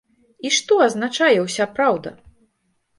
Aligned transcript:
І 0.47 0.51
што 0.57 0.79
азначае 0.87 1.37
ўся 1.45 1.71
праўда? 1.77 2.19